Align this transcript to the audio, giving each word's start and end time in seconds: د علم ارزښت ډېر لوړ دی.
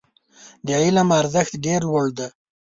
د 0.65 0.67
علم 0.83 1.07
ارزښت 1.21 1.53
ډېر 1.65 1.81
لوړ 1.89 2.07
دی. 2.17 2.27